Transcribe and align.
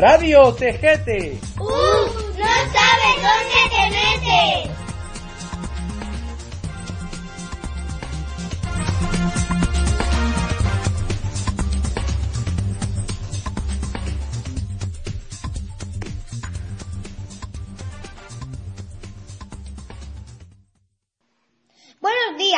Radio 0.00 0.54
Tejete. 0.54 1.49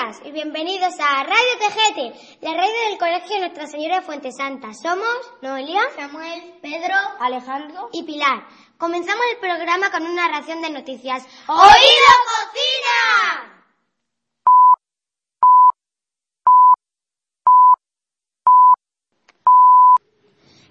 Buenos 0.03 0.19
días 0.19 0.29
y 0.29 0.33
bienvenidos 0.33 0.95
a 0.99 1.23
Radio 1.23 1.59
Tejete, 1.61 2.39
la 2.41 2.55
radio 2.55 2.89
del 2.89 2.99
Colegio 2.99 3.39
Nuestra 3.39 3.67
Señora 3.69 4.01
de 4.01 4.03
Fuente 4.03 4.33
Santa. 4.33 4.73
Somos 4.75 5.07
Noelia, 5.43 5.81
Samuel, 5.97 6.55
Pedro, 6.61 6.95
Alejandro 7.21 7.89
y 7.93 8.03
Pilar. 8.03 8.45
Comenzamos 8.79 9.23
el 9.33 9.39
programa 9.39 9.93
con 9.93 10.05
una 10.05 10.27
ración 10.29 10.61
de 10.61 10.71
noticias. 10.71 11.25
¡Oído 11.47 12.13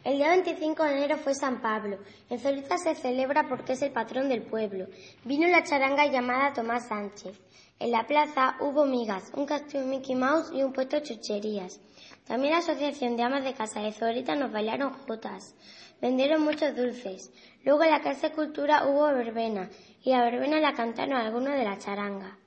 El 0.04 0.18
día 0.18 0.30
25 0.30 0.84
de 0.84 0.92
enero 0.94 1.18
fue 1.18 1.36
San 1.36 1.62
Pablo. 1.62 2.00
En 2.28 2.40
Zorita 2.40 2.76
se 2.80 2.96
celebra 2.96 3.48
porque 3.48 3.74
es 3.74 3.84
el 3.84 3.92
patrón 3.92 4.30
del 4.30 4.42
pueblo. 4.42 4.88
Vino 5.26 5.48
la 5.48 5.64
charanga 5.64 6.08
llamada 6.08 6.54
Tomás 6.54 6.88
Sánchez. 6.88 7.40
En 7.78 7.92
la 7.92 8.08
plaza 8.08 8.56
hubo 8.62 8.88
migas, 8.88 9.32
un 9.36 9.46
castillo 9.46 9.86
Mickey 9.86 10.16
Mouse 10.16 10.52
y 10.54 10.64
un 10.64 10.74
puesto 10.74 10.96
de 10.96 11.04
chucherías. 11.04 11.80
También 12.26 12.54
la 12.54 12.60
Asociación 12.60 13.16
de 13.16 13.22
Amas 13.22 13.44
de 13.44 13.54
Casa 13.54 13.82
de 13.82 13.92
Zorita 13.92 14.36
nos 14.36 14.52
bailaron 14.52 14.92
jotas. 14.92 15.54
Vendieron 16.02 16.42
muchos 16.42 16.76
dulces. 16.76 17.32
Luego 17.64 17.84
en 17.84 17.92
la 17.92 18.02
Casa 18.02 18.30
de 18.30 18.36
Cultura 18.36 18.88
hubo 18.88 19.06
verbena 19.06 19.70
y 20.04 20.10
la 20.10 20.24
verbena 20.24 20.60
la 20.60 20.74
cantaron 20.74 21.14
algunos 21.14 21.54
de 21.54 21.64
la 21.64 21.78
charanga. 21.78 22.40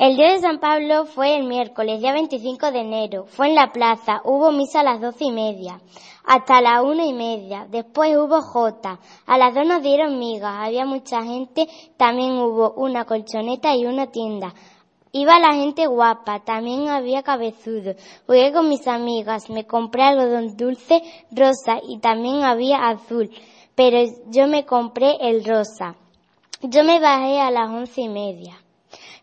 El 0.00 0.16
día 0.16 0.34
de 0.34 0.38
San 0.38 0.60
Pablo 0.60 1.06
fue 1.06 1.34
el 1.34 1.48
miércoles, 1.48 2.00
día 2.00 2.12
25 2.12 2.70
de 2.70 2.82
enero. 2.82 3.24
Fue 3.26 3.48
en 3.48 3.56
la 3.56 3.72
plaza. 3.72 4.20
Hubo 4.22 4.52
misa 4.52 4.78
a 4.78 4.84
las 4.84 5.00
doce 5.00 5.24
y 5.24 5.32
media, 5.32 5.80
hasta 6.24 6.60
las 6.60 6.84
una 6.84 7.04
y 7.04 7.12
media. 7.12 7.66
Después 7.68 8.16
hubo 8.16 8.40
jota. 8.40 9.00
A 9.26 9.36
las 9.38 9.56
dos 9.56 9.66
nos 9.66 9.82
dieron 9.82 10.20
migas. 10.20 10.54
Había 10.56 10.84
mucha 10.84 11.24
gente. 11.24 11.66
También 11.96 12.38
hubo 12.38 12.74
una 12.74 13.06
colchoneta 13.06 13.74
y 13.74 13.86
una 13.86 14.06
tienda. 14.06 14.54
Iba 15.10 15.40
la 15.40 15.54
gente 15.54 15.88
guapa. 15.88 16.44
También 16.44 16.88
había 16.88 17.24
cabezudo. 17.24 17.94
Jugué 18.28 18.52
con 18.52 18.68
mis 18.68 18.86
amigas. 18.86 19.50
Me 19.50 19.66
compré 19.66 20.04
algodón 20.04 20.56
dulce 20.56 21.02
rosa 21.32 21.80
y 21.82 21.98
también 21.98 22.44
había 22.44 22.88
azul. 22.88 23.32
Pero 23.74 23.98
yo 24.28 24.46
me 24.46 24.64
compré 24.64 25.16
el 25.20 25.44
rosa. 25.44 25.96
Yo 26.62 26.84
me 26.84 27.00
bajé 27.00 27.40
a 27.40 27.50
las 27.50 27.68
once 27.68 28.00
y 28.00 28.08
media. 28.08 28.60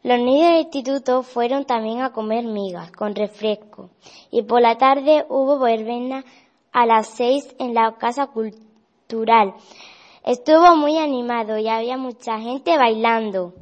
Los 0.06 0.20
niños 0.20 0.50
del 0.50 0.62
instituto 0.66 1.24
fueron 1.24 1.66
también 1.66 2.04
a 2.04 2.12
comer 2.12 2.46
migas 2.46 2.92
con 2.92 3.16
refresco 3.16 3.90
y 4.30 4.44
por 4.44 4.62
la 4.62 4.78
tarde 4.78 5.26
hubo 5.30 5.58
verbena 5.58 6.24
a 6.72 6.86
las 6.86 7.08
seis 7.08 7.56
en 7.58 7.74
la 7.74 7.96
casa 7.98 8.28
cultural. 8.28 9.56
Estuvo 10.24 10.76
muy 10.76 11.00
animado 11.00 11.58
y 11.58 11.68
había 11.68 11.98
mucha 11.98 12.38
gente 12.38 12.78
bailando. 12.78 13.56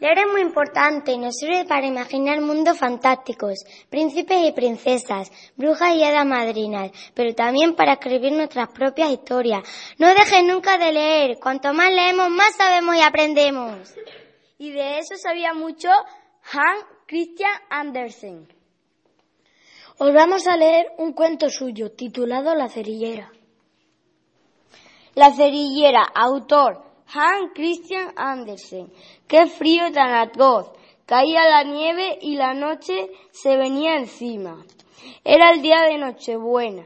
Leer 0.00 0.18
es 0.18 0.26
muy 0.30 0.42
importante 0.42 1.10
y 1.10 1.18
nos 1.18 1.34
sirve 1.34 1.64
para 1.64 1.84
imaginar 1.84 2.40
mundos 2.40 2.78
fantásticos, 2.78 3.64
príncipes 3.90 4.46
y 4.46 4.52
princesas, 4.52 5.32
brujas 5.56 5.96
y 5.96 6.04
hadas 6.04 6.24
madrinas, 6.24 6.92
pero 7.14 7.34
también 7.34 7.74
para 7.74 7.94
escribir 7.94 8.32
nuestras 8.32 8.68
propias 8.68 9.10
historias. 9.10 9.64
No 9.98 10.06
dejes 10.08 10.44
nunca 10.44 10.78
de 10.78 10.92
leer, 10.92 11.38
cuanto 11.40 11.74
más 11.74 11.92
leemos, 11.92 12.30
más 12.30 12.54
sabemos 12.54 12.94
y 12.94 13.00
aprendemos. 13.00 13.94
Y 14.58 14.70
de 14.70 15.00
eso 15.00 15.16
sabía 15.16 15.52
mucho 15.52 15.88
Hans 15.88 16.84
Christian 17.06 17.50
Andersen. 17.68 18.46
Os 19.98 20.14
vamos 20.14 20.46
a 20.46 20.56
leer 20.56 20.92
un 20.98 21.12
cuento 21.12 21.50
suyo 21.50 21.90
titulado 21.90 22.54
La 22.54 22.68
cerillera. 22.68 23.32
La 25.16 25.32
cerillera, 25.32 26.04
autor 26.14 26.87
Hans 27.10 27.52
Christian 27.54 28.12
Andersen. 28.16 28.92
Qué 29.26 29.46
frío 29.46 29.90
tan 29.92 30.12
atroz. 30.12 30.70
Caía 31.06 31.48
la 31.48 31.64
nieve 31.64 32.18
y 32.20 32.36
la 32.36 32.52
noche 32.52 33.10
se 33.30 33.56
venía 33.56 33.96
encima. 33.96 34.62
Era 35.24 35.52
el 35.52 35.62
día 35.62 35.84
de 35.84 35.96
Nochebuena. 35.96 36.84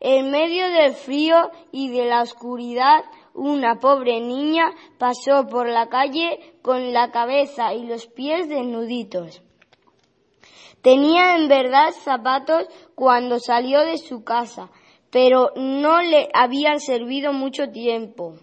En 0.00 0.30
medio 0.30 0.66
del 0.70 0.94
frío 0.94 1.50
y 1.72 1.90
de 1.90 2.06
la 2.06 2.22
oscuridad, 2.22 3.04
una 3.34 3.78
pobre 3.78 4.18
niña 4.20 4.70
pasó 4.98 5.46
por 5.46 5.68
la 5.68 5.90
calle 5.90 6.54
con 6.62 6.94
la 6.94 7.10
cabeza 7.10 7.74
y 7.74 7.84
los 7.84 8.06
pies 8.06 8.48
desnuditos. 8.48 9.42
Tenía 10.80 11.36
en 11.36 11.48
verdad 11.48 11.90
zapatos 11.92 12.66
cuando 12.94 13.38
salió 13.38 13.80
de 13.80 13.98
su 13.98 14.24
casa, 14.24 14.70
pero 15.10 15.50
no 15.56 16.00
le 16.00 16.30
habían 16.32 16.80
servido 16.80 17.34
mucho 17.34 17.70
tiempo. 17.70 18.38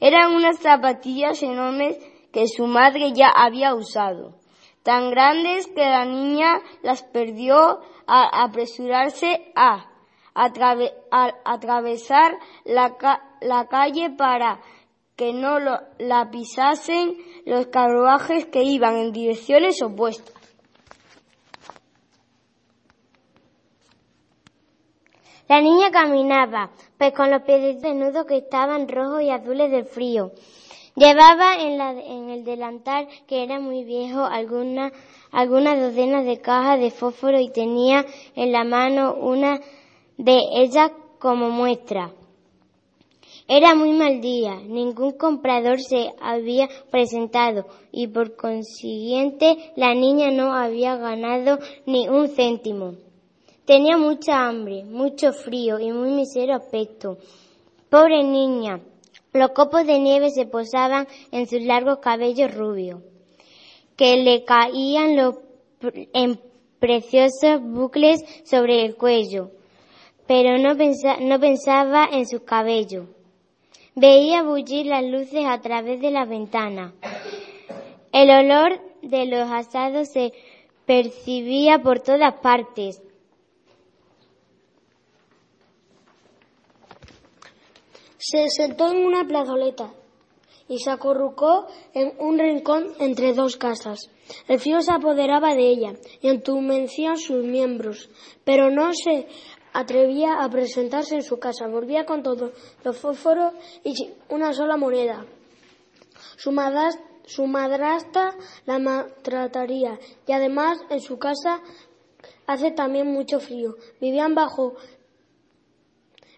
Eran 0.00 0.34
unas 0.34 0.58
zapatillas 0.58 1.42
enormes 1.42 1.98
que 2.32 2.46
su 2.46 2.66
madre 2.66 3.12
ya 3.12 3.28
había 3.28 3.74
usado, 3.74 4.34
tan 4.82 5.10
grandes 5.10 5.66
que 5.66 5.80
la 5.80 6.04
niña 6.04 6.60
las 6.82 7.02
perdió 7.02 7.80
al 8.06 8.28
apresurarse 8.32 9.52
a, 9.56 9.86
atravesar 10.34 12.38
la, 12.64 12.96
la, 13.40 13.66
calle 13.66 14.10
para 14.10 14.60
que 15.16 15.32
no 15.32 15.58
lo, 15.58 15.80
la 15.98 16.30
pisasen 16.30 17.16
los 17.44 17.66
carruajes 17.66 18.46
que 18.46 18.62
iban 18.62 18.96
en 18.96 19.12
direcciones 19.12 19.82
opuestas. 19.82 20.37
La 25.48 25.62
niña 25.62 25.90
caminaba, 25.90 26.70
pues 26.98 27.14
con 27.14 27.30
los 27.30 27.42
pies 27.42 27.80
desnudos 27.80 28.26
que 28.26 28.36
estaban 28.36 28.86
rojos 28.86 29.22
y 29.22 29.30
azules 29.30 29.70
del 29.70 29.86
frío. 29.86 30.32
Llevaba 30.94 31.56
en, 31.56 32.28
el 32.28 32.44
delantal, 32.44 33.08
que 33.26 33.44
era 33.44 33.58
muy 33.58 33.84
viejo, 33.84 34.24
algunas 34.24 34.92
alguna 35.30 35.78
docenas 35.78 36.26
de 36.26 36.40
cajas 36.40 36.80
de 36.80 36.90
fósforo 36.90 37.38
y 37.38 37.50
tenía 37.50 38.04
en 38.34 38.52
la 38.52 38.64
mano 38.64 39.14
una 39.14 39.60
de 40.18 40.38
ellas 40.54 40.90
como 41.18 41.48
muestra. 41.48 42.10
Era 43.46 43.74
muy 43.74 43.92
mal 43.92 44.20
día, 44.20 44.56
ningún 44.56 45.12
comprador 45.12 45.80
se 45.80 46.10
había 46.20 46.68
presentado 46.90 47.64
y 47.90 48.08
por 48.08 48.36
consiguiente 48.36 49.72
la 49.76 49.94
niña 49.94 50.30
no 50.30 50.52
había 50.52 50.96
ganado 50.96 51.58
ni 51.86 52.06
un 52.08 52.28
céntimo. 52.28 53.07
Tenía 53.68 53.98
mucha 53.98 54.48
hambre, 54.48 54.82
mucho 54.86 55.34
frío 55.34 55.78
y 55.78 55.92
muy 55.92 56.08
misero 56.08 56.54
aspecto. 56.54 57.18
Pobre 57.90 58.22
niña. 58.22 58.80
Los 59.34 59.50
copos 59.50 59.86
de 59.86 59.98
nieve 59.98 60.30
se 60.30 60.46
posaban 60.46 61.06
en 61.32 61.46
sus 61.46 61.60
largos 61.60 61.98
cabellos 61.98 62.54
rubios, 62.54 63.02
que 63.94 64.16
le 64.16 64.42
caían 64.44 65.16
los, 65.16 65.34
en 66.14 66.40
preciosos 66.78 67.60
bucles 67.60 68.24
sobre 68.44 68.86
el 68.86 68.96
cuello, 68.96 69.50
pero 70.26 70.56
no, 70.56 70.72
no 70.72 71.38
pensaba 71.38 72.08
en 72.10 72.26
sus 72.26 72.40
cabellos. 72.44 73.04
Veía 73.94 74.44
bullir 74.44 74.86
las 74.86 75.04
luces 75.04 75.44
a 75.46 75.60
través 75.60 76.00
de 76.00 76.10
la 76.10 76.24
ventana. 76.24 76.94
El 78.12 78.30
olor 78.30 78.80
de 79.02 79.26
los 79.26 79.46
asados 79.50 80.08
se 80.08 80.32
percibía 80.86 81.82
por 81.82 82.00
todas 82.00 82.32
partes. 82.40 83.02
Se 88.18 88.48
sentó 88.50 88.90
en 88.90 89.06
una 89.06 89.24
plazoleta 89.24 89.92
y 90.68 90.78
se 90.80 90.90
acurrucó 90.90 91.66
en 91.94 92.12
un 92.18 92.38
rincón 92.38 92.92
entre 92.98 93.32
dos 93.32 93.56
casas. 93.56 94.10
El 94.48 94.58
frío 94.58 94.82
se 94.82 94.92
apoderaba 94.92 95.54
de 95.54 95.68
ella 95.68 95.92
y 96.20 96.28
entumecía 96.28 97.16
sus 97.16 97.44
miembros, 97.44 98.10
pero 98.44 98.70
no 98.70 98.92
se 98.92 99.28
atrevía 99.72 100.42
a 100.42 100.50
presentarse 100.50 101.14
en 101.14 101.22
su 101.22 101.38
casa. 101.38 101.68
Volvía 101.68 102.04
con 102.04 102.22
todos 102.22 102.52
los 102.84 102.98
fósforos 102.98 103.54
y 103.84 103.94
una 104.28 104.52
sola 104.52 104.76
moneda. 104.76 105.24
Su, 106.36 106.52
su 107.24 107.46
madrastra 107.46 108.34
la 108.66 108.78
maltrataría 108.78 109.98
y 110.26 110.32
además 110.32 110.78
en 110.90 111.00
su 111.00 111.18
casa 111.18 111.62
hace 112.46 112.72
también 112.72 113.06
mucho 113.06 113.38
frío. 113.38 113.76
Vivían 114.00 114.34
bajo 114.34 114.74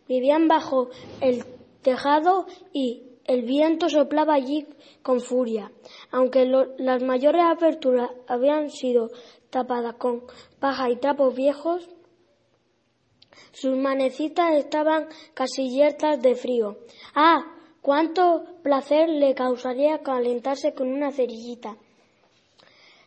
vivían 0.06 0.48
bajo 0.48 0.90
el 1.20 1.44
tejado 1.82 2.46
y 2.72 3.02
el 3.24 3.42
viento 3.42 3.88
soplaba 3.88 4.34
allí 4.34 4.66
con 5.02 5.20
furia. 5.20 5.70
Aunque 6.10 6.44
las 6.78 7.02
mayores 7.02 7.42
aperturas 7.44 8.10
habían 8.26 8.70
sido 8.70 9.10
tapadas 9.50 9.94
con 9.94 10.24
paja 10.58 10.90
y 10.90 10.96
trapos 10.96 11.34
viejos, 11.34 11.88
sus 13.52 13.76
manecitas 13.76 14.54
estaban 14.54 15.08
casi 15.34 15.70
yertas 15.70 16.20
de 16.20 16.34
frío. 16.34 16.78
¡Ah! 17.14 17.56
Cuánto 17.82 18.44
placer 18.62 19.08
le 19.08 19.34
causaría 19.34 20.02
calentarse 20.02 20.74
con 20.74 20.88
una 20.88 21.12
cerillita. 21.12 21.76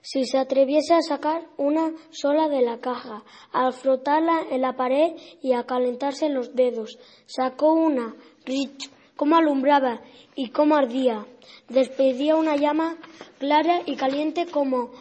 Si 0.01 0.25
se 0.25 0.37
atreviese 0.37 0.95
a 0.95 1.01
sacar 1.01 1.47
una 1.57 1.93
sola 2.09 2.49
de 2.49 2.61
la 2.61 2.79
caja, 2.81 3.23
al 3.51 3.71
frotarla 3.71 4.41
en 4.49 4.61
la 4.61 4.75
pared 4.75 5.15
y 5.41 5.53
a 5.53 5.65
calentarse 5.65 6.27
los 6.27 6.55
dedos, 6.55 6.97
sacó 7.25 7.71
una, 7.71 8.15
rich, 8.45 8.89
cómo 9.15 9.35
alumbraba 9.35 10.01
y 10.35 10.49
cómo 10.49 10.75
ardía. 10.75 11.25
Despedía 11.69 12.35
una 12.35 12.55
llama 12.55 12.97
clara 13.39 13.81
y 13.85 13.95
caliente 13.95 14.47
como 14.47 14.91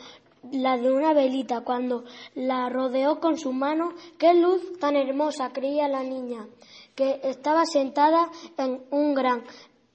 la 0.51 0.77
de 0.77 0.91
una 0.91 1.15
velita 1.15 1.61
cuando 1.63 2.05
la 2.35 2.69
rodeó 2.69 3.21
con 3.21 3.39
su 3.39 3.53
mano. 3.53 3.95
Qué 4.19 4.35
luz 4.35 4.79
tan 4.79 4.97
hermosa 4.97 5.51
creía 5.53 5.89
la 5.89 6.03
niña, 6.03 6.47
que 6.95 7.21
estaba 7.23 7.65
sentada 7.67 8.31
en 8.59 8.83
un 8.91 9.15
gran, 9.15 9.45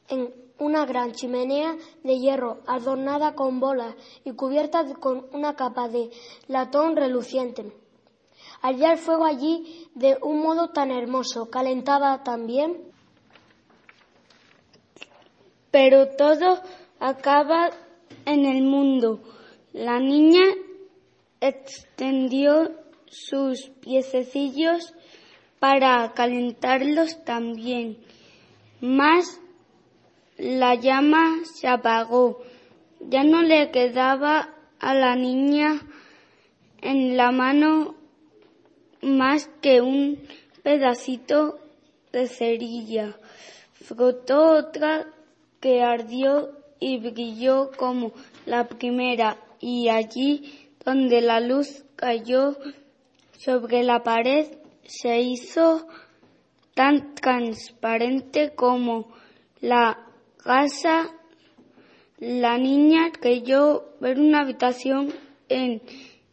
en 0.08 0.34
una 0.60 0.86
gran 0.86 1.12
chimenea 1.12 1.76
de 2.04 2.20
hierro 2.20 2.62
adornada 2.66 3.36
con 3.36 3.60
bolas 3.60 3.96
y 4.24 4.32
cubierta 4.34 4.84
con 4.96 5.28
una 5.34 5.56
capa 5.56 5.88
de 5.88 6.10
latón 6.48 6.96
reluciente. 6.96 7.72
Ardía 8.62 8.94
el 8.94 8.98
fuego 8.98 9.26
allí 9.26 9.88
de 9.94 10.18
un 10.22 10.42
modo 10.42 10.70
tan 10.70 10.92
hermoso, 10.92 11.50
calentaba 11.50 12.24
también. 12.24 12.87
Pero 15.72 16.08
todo 16.10 16.62
acaba 17.00 17.72
en 18.26 18.46
el 18.46 18.64
mundo. 18.64 19.22
La 19.74 20.00
niña 20.00 20.44
extendió 21.42 22.72
sus 23.06 23.70
piececillos 23.82 24.94
para 25.60 26.14
calentarlos 26.14 27.24
también. 27.24 27.98
Más 28.82 29.40
la 30.38 30.76
llama 30.76 31.40
se 31.44 31.68
apagó. 31.68 32.42
Ya 33.00 33.24
no 33.24 33.42
le 33.42 33.72
quedaba 33.72 34.54
a 34.80 34.94
la 34.94 35.16
niña 35.16 35.82
en 36.82 37.18
la 37.18 37.32
mano 37.32 37.96
más 39.02 39.50
que 39.62 39.82
un 39.82 40.20
pedacito 40.64 41.60
de 42.12 42.28
cerilla. 42.28 43.18
Frotó 43.74 44.52
otra 44.52 45.08
que 45.60 45.82
ardió 45.82 46.52
y 46.80 46.98
brilló 47.00 47.72
como 47.78 48.12
la 48.46 48.68
primera 48.68 49.38
y 49.60 49.90
allí 49.90 50.70
donde 50.86 51.22
la 51.22 51.40
luz 51.40 51.84
cayó 51.96 52.56
sobre 53.38 53.84
la 53.84 54.04
pared 54.04 54.48
se 54.84 55.20
hizo 55.22 55.88
tan 56.74 57.16
transparente 57.16 58.54
como 58.56 59.08
la 59.60 59.98
casa. 60.38 61.10
La 62.20 62.58
niña 62.58 63.12
creyó 63.12 63.96
ver 64.00 64.20
una 64.20 64.42
habitación 64.42 65.14
en 65.50 65.82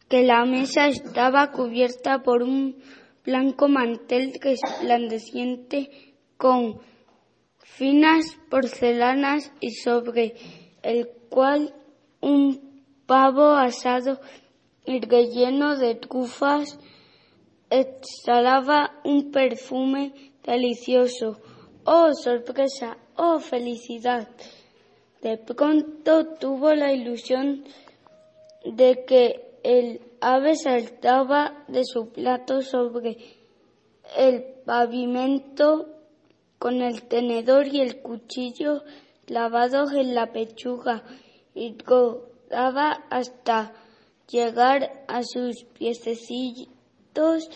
que 0.07 0.23
la 0.23 0.45
mesa 0.45 0.87
estaba 0.87 1.51
cubierta 1.51 2.23
por 2.23 2.43
un 2.43 2.77
blanco 3.23 3.67
mantel 3.67 4.33
resplandeciente 4.39 6.13
con 6.37 6.79
finas 7.77 8.37
porcelanas 8.49 9.51
y 9.59 9.71
sobre 9.71 10.33
el 10.81 11.09
cual 11.29 11.73
un 12.21 12.83
pavo 13.05 13.53
asado 13.53 14.19
y 14.85 15.01
relleno 15.01 15.75
de 15.77 15.95
trufas 15.95 16.79
exhalaba 17.69 19.01
un 19.03 19.29
perfume 19.31 20.13
delicioso. 20.43 21.37
¡Oh, 21.83 22.13
sorpresa! 22.13 22.97
¡Oh, 23.17 23.39
felicidad! 23.39 24.29
De 25.21 25.37
pronto 25.37 26.27
tuvo 26.39 26.73
la 26.73 26.93
ilusión 26.93 27.65
de 28.63 29.03
que 29.05 29.59
el 29.63 29.99
ave 30.21 30.55
saltaba 30.55 31.65
de 31.67 31.83
su 31.83 32.09
plato 32.09 32.61
sobre 32.61 33.17
el 34.15 34.43
pavimento 34.65 35.94
con 36.59 36.81
el 36.81 37.03
tenedor 37.03 37.67
y 37.67 37.81
el 37.81 38.01
cuchillo 38.01 38.83
lavados 39.27 39.91
en 39.93 40.15
la 40.15 40.31
pechuga 40.31 41.03
y 41.53 41.75
rodaba 41.77 43.05
hasta 43.09 43.73
llegar 44.27 45.03
a 45.07 45.21
sus 45.23 45.63
piececitos, 45.77 47.49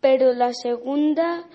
pero 0.00 0.32
la 0.32 0.52
segunda 0.52 1.48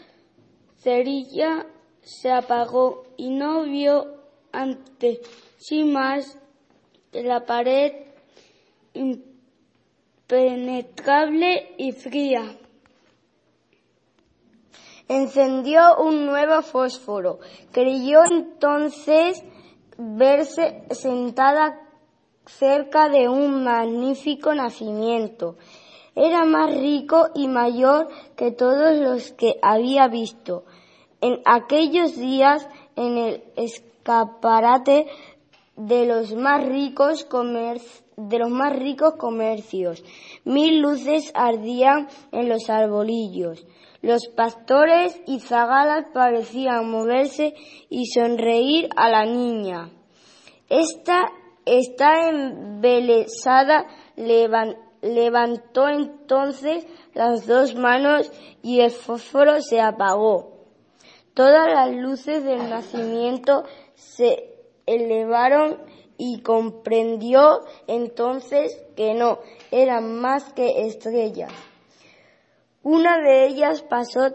cerilla 0.78 1.68
se 2.02 2.32
apagó 2.32 3.04
y 3.18 3.30
no 3.30 3.64
vio 3.64 4.22
ante 4.52 5.22
sí 5.58 5.84
más 5.84 6.38
que 7.12 7.24
la 7.24 7.46
pared 7.46 7.92
impenetrable 8.94 11.76
y 11.78 11.92
fría. 11.92 12.58
Encendió 15.12 15.98
un 15.98 16.26
nuevo 16.26 16.62
fósforo. 16.62 17.40
Creyó 17.74 18.22
entonces 18.24 19.44
verse 19.98 20.84
sentada 20.92 21.82
cerca 22.46 23.10
de 23.10 23.28
un 23.28 23.62
magnífico 23.66 24.56
nacimiento. 24.56 25.58
Era 26.16 26.46
más 26.46 26.74
rico 26.74 27.28
y 27.36 27.50
mayor 27.50 28.08
que 28.38 28.52
todos 28.52 28.96
los 29.00 29.34
que 29.34 29.60
había 29.62 30.08
visto. 30.08 30.64
En 31.20 31.42
aquellos 31.44 32.16
días, 32.16 32.66
en 32.96 33.18
el 33.18 33.44
escaparate 33.58 35.08
de 35.76 36.06
los 36.06 36.34
más 36.36 36.66
ricos 36.66 37.28
ricos 38.78 39.16
comercios, 39.16 40.06
mil 40.46 40.80
luces 40.80 41.34
ardían 41.36 42.08
en 42.32 42.48
los 42.48 42.70
arbolillos. 42.70 43.66
Los 44.02 44.28
pastores 44.30 45.22
y 45.28 45.40
zagalas 45.40 46.06
parecían 46.12 46.90
moverse 46.90 47.54
y 47.90 48.08
sonreír 48.08 48.90
a 48.96 49.10
la 49.10 49.26
niña. 49.26 49.92
Esta 50.70 51.32
está 51.66 52.30
embelesada, 52.30 53.86
levantó 54.16 55.88
entonces 55.88 56.88
las 57.14 57.46
dos 57.46 57.76
manos 57.76 58.32
y 58.64 58.80
el 58.80 58.90
fósforo 58.90 59.62
se 59.62 59.80
apagó. 59.80 60.66
Todas 61.36 61.68
las 61.72 61.96
luces 61.96 62.44
del 62.44 62.70
nacimiento 62.70 63.64
se 63.94 64.56
elevaron 64.86 65.78
y 66.18 66.42
comprendió 66.42 67.62
entonces 67.88 68.84
que 68.96 69.14
no 69.14 69.40
eran 69.72 70.20
más 70.20 70.54
que 70.54 70.86
estrellas. 70.88 71.52
Una 72.84 73.20
de 73.20 73.46
ellas 73.46 73.84
pasó 73.84 74.32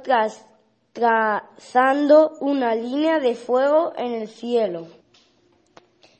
trazando 0.93 2.31
una 2.41 2.76
línea 2.76 3.19
de 3.19 3.35
fuego 3.35 3.93
en 3.97 4.15
el 4.15 4.29
cielo. 4.29 4.87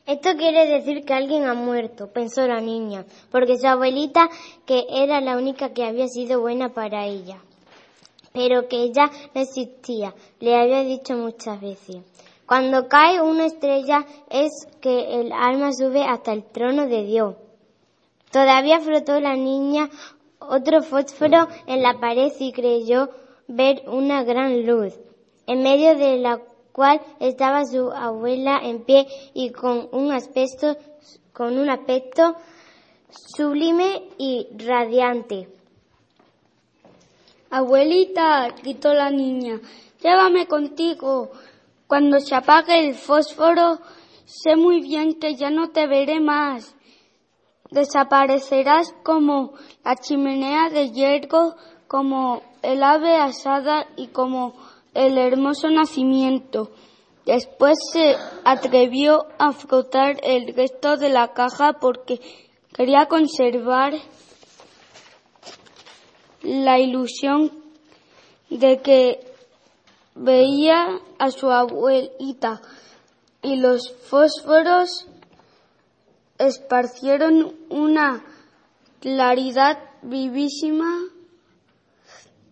Esto 0.07 0.31
quiere 0.37 0.67
decir 0.67 1.05
que 1.05 1.15
alguien 1.15 1.45
ha 1.45 1.55
muerto, 1.55 2.13
pensó 2.13 2.45
la 2.47 2.61
niña, 2.61 3.05
porque 3.31 3.59
su 3.59 3.69
abuelita, 3.69 4.29
que 4.65 4.87
era 4.91 5.21
la 5.21 5.37
única 5.37 5.73
que 5.73 5.85
había 5.85 6.09
sido 6.09 6.41
buena 6.41 6.71
para 6.71 7.07
ella, 7.07 7.39
pero 8.33 8.67
que 8.67 8.83
ella 8.83 9.09
no 9.33 9.41
existía, 9.41 10.13
le 10.41 10.57
había 10.57 10.83
dicho 10.83 11.15
muchas 11.15 11.61
veces. 11.61 11.99
Cuando 12.45 12.89
cae 12.89 13.21
una 13.21 13.47
estrella 13.47 14.05
es 14.31 14.51
que 14.81 15.21
el 15.21 15.33
alma 15.33 15.73
sube 15.73 16.05
hasta 16.05 16.33
el 16.33 16.45
trono 16.45 16.87
de 16.89 17.05
Dios. 17.05 17.37
Todavía 18.31 18.81
flotó 18.81 19.19
la 19.21 19.35
niña 19.35 19.89
otro 20.39 20.83
fósforo 20.83 21.49
en 21.67 21.83
la 21.83 21.99
pared 21.99 22.33
y 22.39 22.53
creyó 22.53 23.11
ver 23.49 23.83
una 23.87 24.23
gran 24.25 24.67
luz, 24.67 24.95
en 25.47 25.63
medio 25.63 25.97
de 25.97 26.19
la 26.19 26.41
cual 26.73 27.01
estaba 27.21 27.65
su 27.65 27.91
abuela 27.91 28.61
en 28.63 28.85
pie 28.85 29.07
y 29.33 29.51
con 29.51 29.89
un 29.93 30.13
aspecto, 30.13 30.77
con 31.33 31.59
un 31.59 31.71
aspecto 31.71 32.37
sublime 33.11 34.03
y 34.19 34.47
radiante. 34.57 35.49
Abuelita, 37.51 38.49
gritó 38.63 38.93
la 38.93 39.11
niña, 39.11 39.61
llévame 40.03 40.47
contigo. 40.47 41.31
Cuando 41.87 42.21
se 42.21 42.35
apague 42.35 42.89
el 42.89 42.95
fósforo, 42.95 43.79
sé 44.27 44.57
muy 44.57 44.81
bien 44.81 45.19
que 45.21 45.37
ya 45.37 45.51
no 45.51 45.71
te 45.71 45.87
veré 45.87 46.21
más. 46.21 46.76
Desaparecerás 47.71 48.95
como 49.03 49.55
la 49.85 49.97
chimenea 49.97 50.71
de 50.71 50.91
hierro, 50.91 51.57
como 51.89 52.43
el 52.63 52.83
ave 52.83 53.17
asada 53.17 53.87
y 53.97 54.09
como 54.09 54.55
el 54.95 55.19
hermoso 55.19 55.69
nacimiento. 55.71 56.71
Después 57.25 57.77
se 57.93 58.17
atrevió 58.45 59.27
a 59.39 59.53
frotar 59.53 60.17
el 60.23 60.55
resto 60.55 60.97
de 60.97 61.09
la 61.09 61.33
caja 61.33 61.75
porque 61.81 62.21
quería 62.73 63.07
conservar 63.07 63.95
la 66.43 66.79
ilusión 66.79 67.51
de 68.49 68.81
que 68.81 69.21
veía 70.15 71.01
a 71.19 71.31
su 71.31 71.51
abuelita 71.51 72.63
y 73.43 73.57
los 73.57 73.93
fósforos 74.09 75.07
esparcieron 76.39 77.55
una 77.71 78.25
claridad 79.01 79.79
vivísima. 80.03 81.03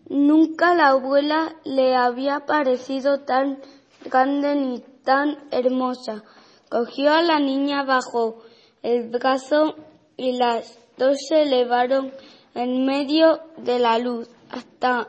Nunca 0.08 0.74
la 0.74 0.88
abuela 0.88 1.56
le 1.64 1.94
había 1.94 2.40
parecido 2.46 3.20
tan 3.20 3.60
grande 4.04 4.54
ni 4.54 4.80
tan 5.02 5.38
hermosa. 5.50 6.22
Cogió 6.68 7.12
a 7.12 7.22
la 7.22 7.38
niña 7.38 7.84
bajo 7.84 8.42
el 8.82 9.08
brazo 9.08 9.76
y 10.16 10.32
las 10.32 10.78
dos 10.96 11.16
se 11.28 11.42
elevaron 11.42 12.12
en 12.54 12.84
medio 12.84 13.40
de 13.56 13.78
la 13.78 13.98
luz 13.98 14.28
hasta 14.50 15.08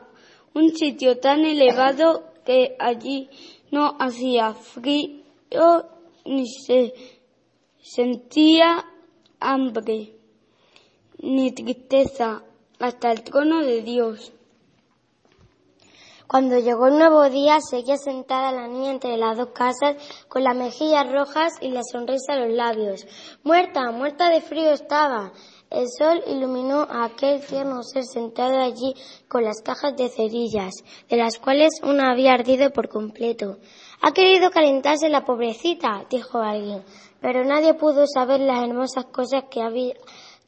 un 0.54 0.74
sitio 0.74 1.18
tan 1.18 1.44
elevado 1.44 2.24
que 2.44 2.76
allí 2.78 3.28
no 3.70 3.96
hacía 3.98 4.54
frío 4.54 5.22
ni 6.24 6.46
se 6.48 6.94
sentía 7.86 8.84
hambre 9.38 10.12
ni 11.18 11.52
tristeza 11.52 12.42
hasta 12.80 13.12
el 13.12 13.22
trono 13.22 13.60
de 13.60 13.82
Dios. 13.82 14.32
Cuando 16.26 16.58
llegó 16.58 16.88
el 16.88 16.98
nuevo 16.98 17.30
día, 17.30 17.58
seguía 17.60 17.96
sentada 17.96 18.50
la 18.50 18.66
niña 18.66 18.90
entre 18.90 19.16
las 19.16 19.36
dos 19.38 19.50
casas, 19.54 19.96
con 20.26 20.42
las 20.42 20.56
mejillas 20.56 21.10
rojas 21.12 21.52
y 21.60 21.68
la 21.68 21.82
sonrisa 21.84 22.34
en 22.34 22.48
los 22.48 22.56
labios. 22.56 23.06
Muerta, 23.44 23.92
muerta 23.92 24.30
de 24.30 24.40
frío 24.40 24.72
estaba. 24.72 25.32
El 25.70 25.86
sol 25.88 26.22
iluminó 26.26 26.80
a 26.80 27.04
aquel 27.04 27.44
tierno 27.46 27.84
ser 27.84 28.02
sentado 28.02 28.58
allí 28.58 28.94
con 29.28 29.44
las 29.44 29.62
cajas 29.62 29.96
de 29.96 30.08
cerillas, 30.08 30.74
de 31.08 31.16
las 31.16 31.38
cuales 31.38 31.80
una 31.84 32.10
había 32.10 32.34
ardido 32.34 32.70
por 32.72 32.88
completo. 32.88 33.58
Ha 34.02 34.12
querido 34.12 34.50
calentarse 34.50 35.08
la 35.08 35.24
pobrecita, 35.24 36.06
dijo 36.10 36.38
alguien, 36.38 36.84
pero 37.20 37.44
nadie 37.44 37.74
pudo 37.74 38.06
saber 38.06 38.40
las 38.40 38.64
hermosas 38.64 39.04
cosas 39.06 39.44
que 39.50 39.62
había, 39.62 39.94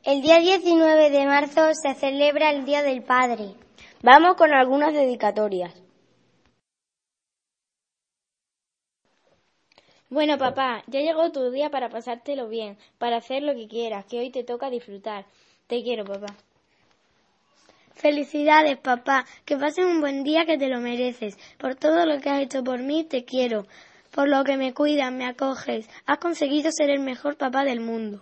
El 0.05 0.21
día 0.23 0.39
19 0.39 1.11
de 1.11 1.27
marzo 1.27 1.75
se 1.75 1.95
celebra 1.95 2.51
el 2.51 2.65
Día 2.65 2.83
del 2.83 3.05
Padre. 3.05 3.55
Vamos 4.03 4.35
con 4.37 4.53
algunas 4.53 4.93
dedicatorias. 4.93 5.82
Bueno, 10.13 10.37
papá, 10.37 10.83
ya 10.89 11.01
llegó 11.01 11.33
tu 11.33 11.51
día 11.51 11.71
para 11.71 11.89
pasártelo 11.89 12.47
bien, 12.47 12.77
para 12.99 13.17
hacer 13.17 13.43
lo 13.43 13.55
que 13.55 13.67
quieras, 13.67 14.05
que 14.05 14.19
hoy 14.19 14.29
te 14.29 14.45
toca 14.45 14.69
disfrutar. 14.69 15.25
Te 15.67 15.83
quiero, 15.83 16.05
papá. 16.05 16.27
Felicidades, 17.95 18.77
papá. 18.77 19.25
Que 19.47 19.57
pases 19.57 19.87
un 19.87 20.03
buen 20.03 20.23
día 20.23 20.45
que 20.45 20.59
te 20.59 20.69
lo 20.69 20.81
mereces. 20.81 21.39
Por 21.57 21.77
todo 21.77 22.05
lo 22.05 22.21
que 22.21 22.29
has 22.29 22.43
hecho 22.43 22.63
por 22.63 22.81
mí, 22.81 23.05
te 23.05 23.25
quiero. 23.25 23.65
Por 24.15 24.29
lo 24.29 24.45
que 24.45 24.59
me 24.59 24.75
cuidas, 24.75 25.11
me 25.11 25.25
acoges. 25.25 25.89
Has 26.05 26.19
conseguido 26.19 26.71
ser 26.73 26.91
el 26.91 27.01
mejor 27.01 27.39
papá 27.39 27.65
del 27.65 27.81
mundo. 27.81 28.21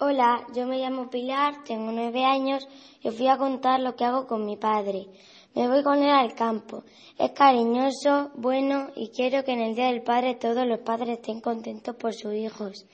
Hola, 0.00 0.46
yo 0.54 0.64
me 0.66 0.78
llamo 0.78 1.10
Pilar, 1.10 1.64
tengo 1.64 1.92
nueve 1.92 2.24
años 2.24 2.66
y 3.02 3.08
os 3.08 3.18
voy 3.18 3.26
a 3.26 3.36
contar 3.36 3.80
lo 3.80 3.94
que 3.94 4.04
hago 4.04 4.26
con 4.26 4.46
mi 4.46 4.56
padre. 4.56 5.08
Me 5.54 5.68
voy 5.68 5.82
con 5.82 6.02
él 6.02 6.10
al 6.10 6.34
campo. 6.34 6.84
Es 7.18 7.32
cariñoso, 7.32 8.30
bueno 8.36 8.88
y 8.94 9.08
quiero 9.08 9.44
que 9.44 9.52
en 9.52 9.60
el 9.60 9.74
Día 9.74 9.86
del 9.86 10.02
Padre 10.02 10.34
todos 10.34 10.66
los 10.66 10.80
padres 10.80 11.18
estén 11.18 11.40
contentos 11.40 11.96
por 11.96 12.14
sus 12.14 12.34
hijos 12.34 12.86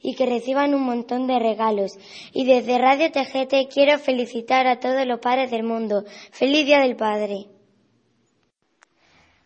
y 0.00 0.14
que 0.14 0.26
reciban 0.26 0.74
un 0.74 0.82
montón 0.82 1.26
de 1.26 1.38
regalos. 1.38 1.92
Y 2.32 2.44
desde 2.44 2.78
Radio 2.78 3.10
TGT 3.10 3.72
quiero 3.72 3.98
felicitar 3.98 4.66
a 4.66 4.80
todos 4.80 5.06
los 5.06 5.20
padres 5.20 5.50
del 5.50 5.64
mundo. 5.64 6.04
¡Feliz 6.32 6.66
Día 6.66 6.80
del 6.80 6.96
Padre! 6.96 7.46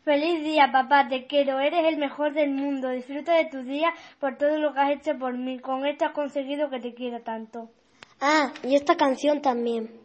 Feliz 0.05 0.43
día, 0.43 0.69
papá, 0.73 1.07
te 1.09 1.29
quiero, 1.29 1.61
eres 1.61 1.85
el 1.87 1.97
mejor 1.97 2.35
del 2.35 2.51
mundo. 2.51 2.89
Disfruta 2.89 3.37
de 3.37 3.45
tu 3.45 3.63
día 3.63 3.89
por 4.19 4.37
todo 4.37 4.59
lo 4.59 4.75
que 4.75 4.81
has 4.81 4.91
hecho 4.91 5.17
por 5.17 5.39
mí. 5.39 5.61
Con 5.61 5.87
esto 5.87 6.07
has 6.07 6.13
conseguido 6.13 6.69
que 6.71 6.81
te 6.81 6.93
quiera 6.93 7.21
tanto. 7.21 7.71
Ah, 8.21 8.53
y 8.65 8.75
esta 8.75 8.97
canción 8.97 9.41
también. 9.41 10.02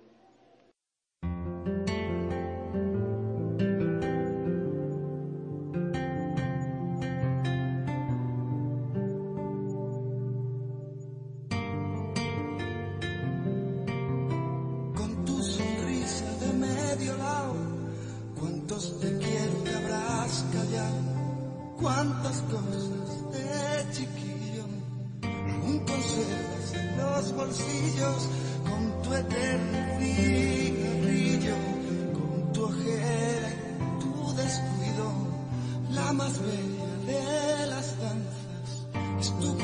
It's 39.29 39.56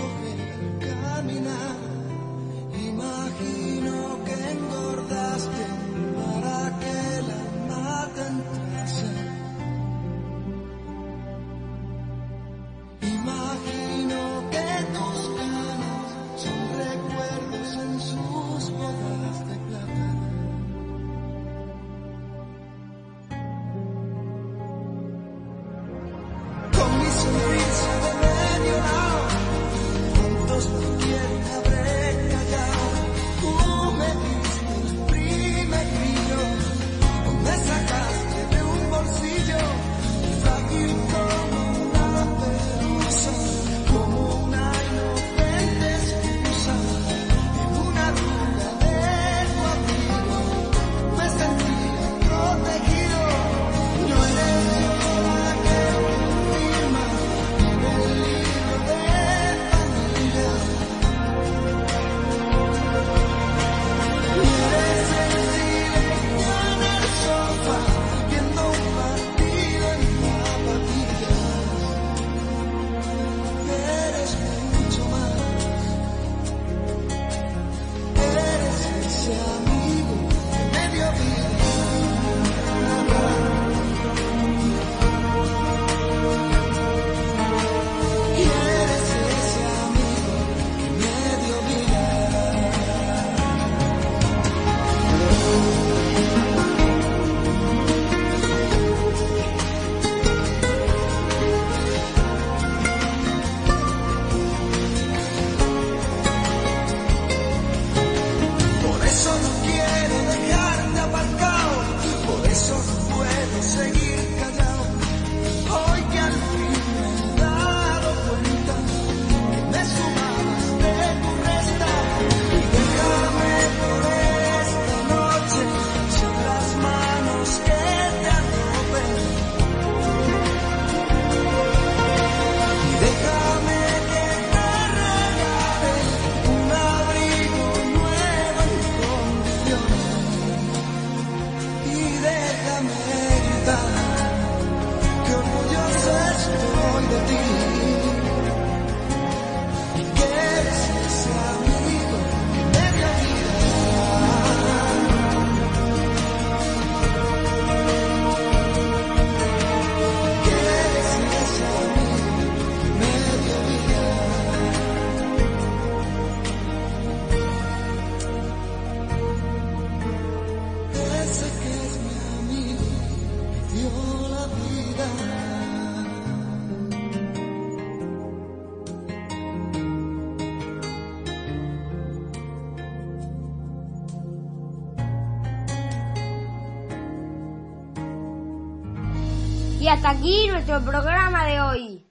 hasta 189.93 190.10
aquí 190.10 190.47
nuestro 190.47 190.84
programa 190.84 191.45
de 191.45 191.62
hoy. 191.62 192.06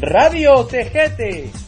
Radio 0.00 0.64
Tejete. 0.64 1.52